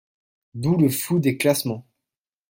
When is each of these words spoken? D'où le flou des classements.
D'où 0.55 0.77
le 0.77 0.89
flou 0.89 1.19
des 1.19 1.37
classements. 1.37 1.85